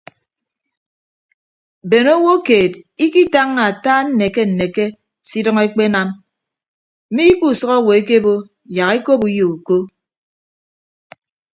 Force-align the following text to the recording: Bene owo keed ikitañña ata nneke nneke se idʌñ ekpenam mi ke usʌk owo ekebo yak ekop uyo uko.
Bene 1.89 2.11
owo 2.19 2.33
keed 2.47 2.73
ikitañña 3.05 3.63
ata 3.69 3.93
nneke 4.07 4.41
nneke 4.49 4.85
se 5.27 5.35
idʌñ 5.39 5.57
ekpenam 5.67 6.07
mi 7.13 7.25
ke 7.39 7.45
usʌk 7.51 7.71
owo 7.77 7.91
ekebo 7.99 8.33
yak 8.75 8.91
ekop 8.97 9.21
uyo 9.27 9.45
uko. 9.55 9.77